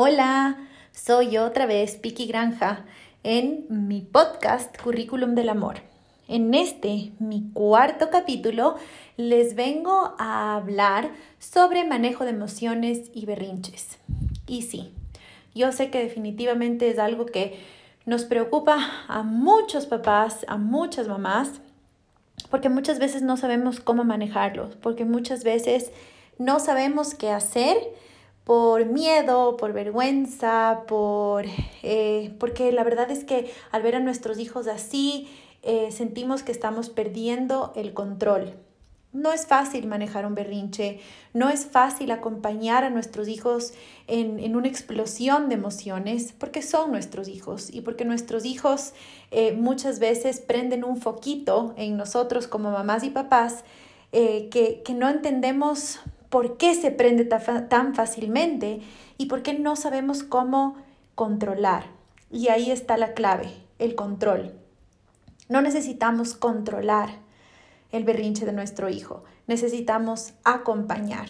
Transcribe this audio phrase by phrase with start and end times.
[0.00, 0.56] Hola,
[0.92, 2.84] soy otra vez Piki Granja
[3.24, 5.80] en mi podcast Currículum del Amor.
[6.28, 8.76] En este, mi cuarto capítulo,
[9.16, 11.10] les vengo a hablar
[11.40, 13.98] sobre manejo de emociones y berrinches.
[14.46, 14.92] Y sí,
[15.52, 17.58] yo sé que definitivamente es algo que
[18.06, 18.78] nos preocupa
[19.08, 21.60] a muchos papás, a muchas mamás,
[22.52, 25.90] porque muchas veces no sabemos cómo manejarlos, porque muchas veces
[26.38, 27.76] no sabemos qué hacer
[28.48, 31.44] por miedo, por vergüenza, por,
[31.82, 35.28] eh, porque la verdad es que al ver a nuestros hijos así,
[35.62, 38.54] eh, sentimos que estamos perdiendo el control.
[39.12, 41.00] No es fácil manejar un berrinche,
[41.34, 43.74] no es fácil acompañar a nuestros hijos
[44.06, 48.94] en, en una explosión de emociones, porque son nuestros hijos y porque nuestros hijos
[49.30, 53.62] eh, muchas veces prenden un foquito en nosotros como mamás y papás
[54.10, 56.00] que, que no entendemos
[56.30, 58.80] por qué se prende tan fácilmente
[59.16, 60.76] y por qué no sabemos cómo
[61.14, 61.86] controlar.
[62.30, 64.54] Y ahí está la clave, el control.
[65.48, 67.10] No necesitamos controlar
[67.90, 71.28] el berrinche de nuestro hijo, necesitamos acompañar.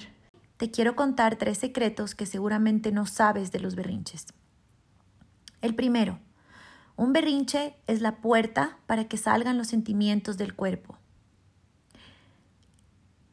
[0.56, 4.26] Te quiero contar tres secretos que seguramente no sabes de los berrinches.
[5.62, 6.18] El primero,
[6.96, 10.98] un berrinche es la puerta para que salgan los sentimientos del cuerpo.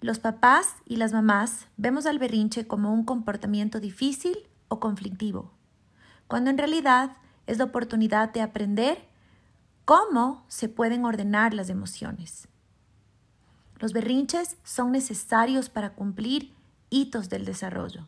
[0.06, 5.52] Los papás y las mamás vemos al berrinche como un comportamiento difícil o conflictivo,
[6.28, 9.08] cuando en realidad es la oportunidad de aprender
[9.84, 12.48] cómo se pueden ordenar las emociones.
[13.80, 16.54] Los berrinches son necesarios para cumplir
[16.92, 18.06] hitos del desarrollo.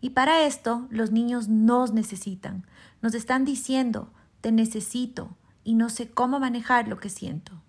[0.00, 2.64] Y para esto los niños nos necesitan,
[3.02, 7.60] nos están diciendo, te necesito y no sé cómo manejar lo que siento.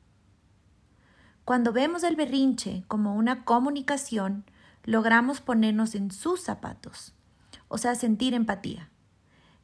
[1.52, 4.46] Cuando vemos el berrinche como una comunicación,
[4.86, 7.14] logramos ponernos en sus zapatos,
[7.68, 8.90] o sea, sentir empatía.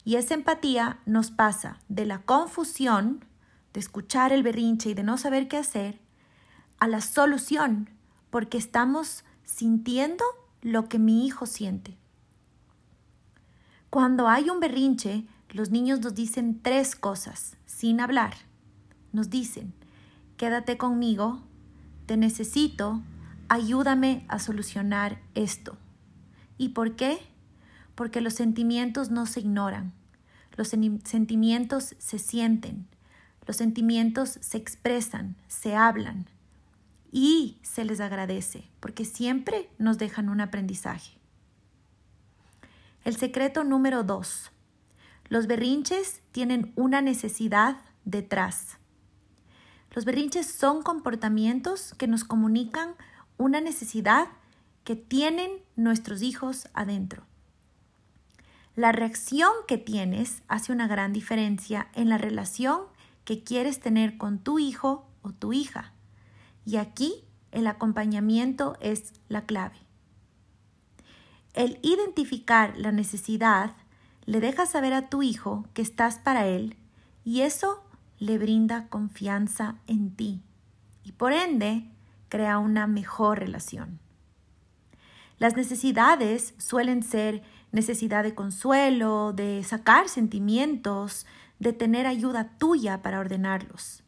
[0.03, 3.23] Y esa empatía nos pasa de la confusión,
[3.72, 6.01] de escuchar el berrinche y de no saber qué hacer,
[6.78, 7.89] a la solución,
[8.31, 10.25] porque estamos sintiendo
[10.62, 11.97] lo que mi hijo siente.
[13.89, 18.33] Cuando hay un berrinche, los niños nos dicen tres cosas, sin hablar.
[19.13, 19.73] Nos dicen,
[20.35, 21.47] quédate conmigo,
[22.07, 23.03] te necesito,
[23.50, 25.78] ayúdame a solucionar esto.
[26.57, 27.19] ¿Y por qué?
[27.94, 29.94] Porque los sentimientos no se ignoran,
[30.56, 32.88] los sentimientos se sienten,
[33.45, 36.28] los sentimientos se expresan, se hablan
[37.12, 41.18] y se les agradece, porque siempre nos dejan un aprendizaje.
[43.03, 44.51] El secreto número dos.
[45.29, 48.78] Los berrinches tienen una necesidad detrás.
[49.97, 52.94] Los berrinches son comportamientos que nos comunican
[53.38, 54.28] una necesidad
[54.84, 57.24] que tienen nuestros hijos adentro.
[58.75, 62.81] La reacción que tienes hace una gran diferencia en la relación
[63.25, 65.94] que quieres tener con tu hijo o tu hija.
[66.63, 69.78] Y aquí el acompañamiento es la clave.
[71.56, 73.75] El identificar la necesidad
[74.28, 76.78] le deja saber a tu hijo que estás para él
[77.25, 77.87] y eso
[78.19, 80.41] le brinda confianza en ti
[81.03, 81.89] y por ende
[82.29, 84.00] crea una mejor relación.
[85.39, 91.25] Las necesidades suelen ser necesidad de consuelo, de sacar sentimientos,
[91.59, 94.03] de tener ayuda tuya para ordenarlos.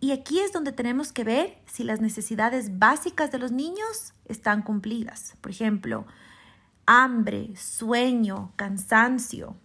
[0.00, 4.62] Y aquí es donde tenemos que ver si las necesidades básicas de los niños están
[4.62, 5.34] cumplidas.
[5.42, 6.06] Por ejemplo,
[6.86, 9.56] hambre, sueño, cansancio.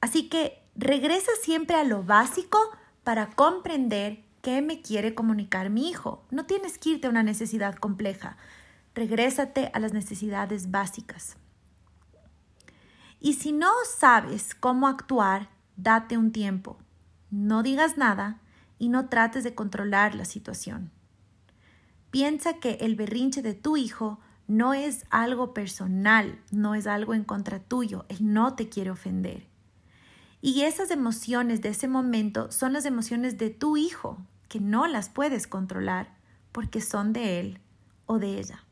[0.00, 2.56] Así que Regresa siempre a lo básico
[3.02, 6.24] para comprender qué me quiere comunicar mi hijo.
[6.30, 8.36] No tienes que irte a una necesidad compleja.
[8.94, 11.36] Regrésate a las necesidades básicas.
[13.18, 16.78] Y si no sabes cómo actuar, date un tiempo.
[17.32, 18.40] No digas nada
[18.78, 20.92] y no trates de controlar la situación.
[22.12, 27.24] Piensa que el berrinche de tu hijo no es algo personal, no es algo en
[27.24, 29.57] contra tuyo, él no te quiere ofender.
[30.40, 34.18] Y esas emociones de ese momento son las emociones de tu hijo,
[34.48, 36.16] que no las puedes controlar
[36.52, 37.60] porque son de él
[38.06, 38.64] o de ella.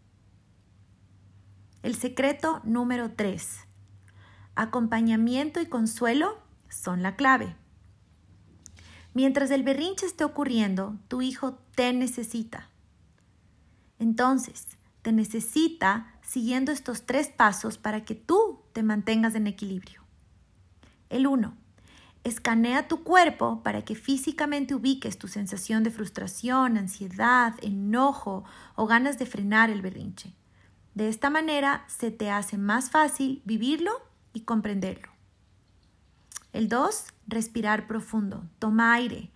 [1.82, 3.60] El secreto número 3.
[4.54, 7.54] Acompañamiento y consuelo son la clave.
[9.12, 12.70] Mientras el berrinche esté ocurriendo, tu hijo te necesita.
[13.98, 14.66] Entonces,
[15.02, 20.05] te necesita siguiendo estos tres pasos para que tú te mantengas en equilibrio.
[21.10, 21.54] El 1.
[22.24, 28.44] Escanea tu cuerpo para que físicamente ubiques tu sensación de frustración, ansiedad, enojo
[28.74, 30.34] o ganas de frenar el berrinche.
[30.94, 33.92] De esta manera se te hace más fácil vivirlo
[34.32, 35.08] y comprenderlo.
[36.52, 38.44] El 2, respirar profundo.
[38.58, 39.30] Toma aire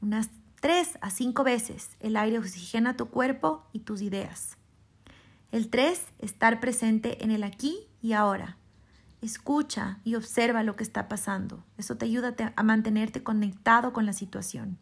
[0.00, 0.30] unas
[0.60, 1.90] 3 a 5 veces.
[2.00, 4.56] El aire oxigena tu cuerpo y tus ideas.
[5.50, 8.56] El 3, estar presente en el aquí y ahora.
[9.22, 11.64] Escucha y observa lo que está pasando.
[11.78, 14.78] Eso te ayuda a mantenerte conectado con la situación.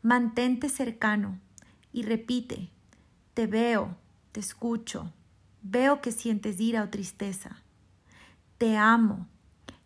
[0.00, 1.40] Mantente cercano
[1.92, 2.70] y repite,
[3.34, 3.96] te veo,
[4.30, 5.12] te escucho,
[5.62, 7.62] veo que sientes ira o tristeza.
[8.58, 9.26] Te amo,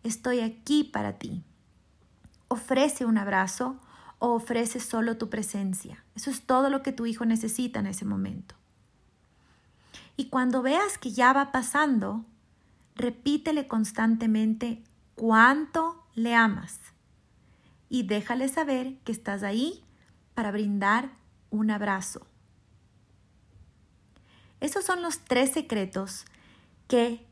[0.03, 1.43] estoy aquí para ti.
[2.47, 3.79] Ofrece un abrazo
[4.19, 6.03] o ofrece solo tu presencia.
[6.15, 8.53] Eso es todo lo que tu hijo necesita en ese momento.
[10.15, 12.23] Y cuando veas que ya va pasando,
[12.95, 14.83] repítele constantemente
[15.15, 16.79] cuánto le amas
[17.89, 19.83] y déjale saber que estás ahí
[20.33, 21.11] para brindar
[21.49, 22.25] un abrazo.
[24.61, 26.25] Esos son los tres secretos
[26.87, 27.27] que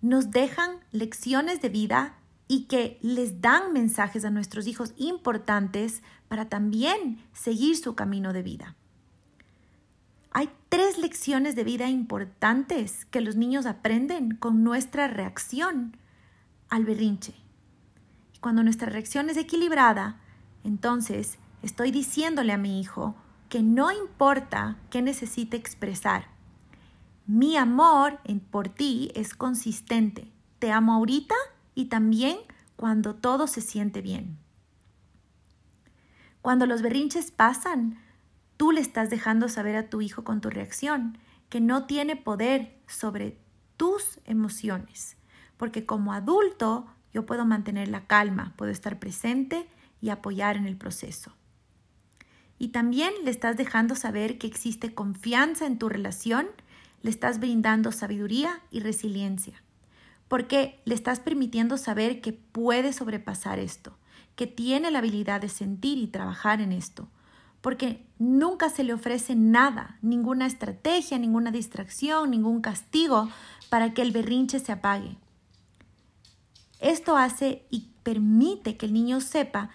[0.00, 2.14] nos dejan lecciones de vida
[2.46, 8.42] y que les dan mensajes a nuestros hijos importantes para también seguir su camino de
[8.42, 8.77] vida.
[10.68, 15.96] Tres lecciones de vida importantes que los niños aprenden con nuestra reacción
[16.68, 17.34] al berrinche.
[18.34, 20.20] Y cuando nuestra reacción es equilibrada,
[20.64, 23.14] entonces estoy diciéndole a mi hijo
[23.48, 26.26] que no importa qué necesite expresar.
[27.26, 30.30] Mi amor por ti es consistente.
[30.58, 31.34] Te amo ahorita
[31.74, 32.36] y también
[32.76, 34.38] cuando todo se siente bien.
[36.42, 37.98] Cuando los berrinches pasan,
[38.58, 41.16] tú le estás dejando saber a tu hijo con tu reacción
[41.48, 43.38] que no tiene poder sobre
[43.78, 45.16] tus emociones,
[45.56, 49.66] porque como adulto yo puedo mantener la calma, puedo estar presente
[50.02, 51.34] y apoyar en el proceso.
[52.58, 56.48] Y también le estás dejando saber que existe confianza en tu relación,
[57.02, 59.62] le estás brindando sabiduría y resiliencia.
[60.26, 63.96] Porque le estás permitiendo saber que puede sobrepasar esto,
[64.34, 67.08] que tiene la habilidad de sentir y trabajar en esto,
[67.60, 73.28] porque nunca se le ofrece nada, ninguna estrategia, ninguna distracción, ningún castigo
[73.68, 75.16] para que el berrinche se apague.
[76.80, 79.70] Esto hace y permite que el niño sepa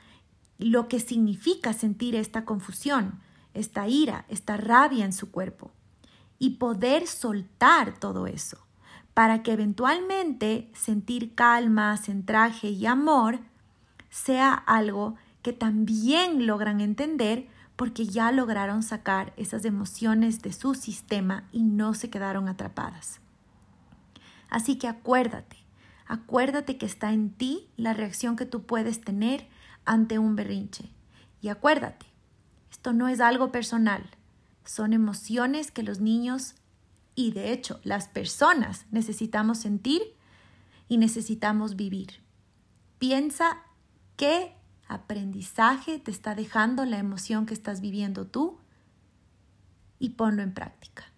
[0.58, 3.20] lo que significa sentir esta confusión,
[3.54, 5.72] esta ira, esta rabia en su cuerpo
[6.40, 8.66] y poder soltar todo eso
[9.14, 13.40] para que eventualmente sentir calma, centraje y amor
[14.10, 21.48] sea algo que también logran entender porque ya lograron sacar esas emociones de su sistema
[21.52, 23.20] y no se quedaron atrapadas.
[24.50, 25.58] Así que acuérdate,
[26.06, 29.48] acuérdate que está en ti la reacción que tú puedes tener
[29.86, 30.92] ante un berrinche.
[31.42, 32.06] Y acuérdate,
[32.72, 34.04] esto no es algo personal,
[34.66, 36.56] son emociones que los niños
[37.16, 40.02] y de hecho, las personas necesitamos sentir
[40.88, 42.22] y necesitamos vivir.
[42.98, 43.58] Piensa
[44.16, 44.56] qué
[44.94, 48.60] aprendizaje te está dejando la emoción que estás viviendo tú
[50.00, 51.13] y ponlo en práctica.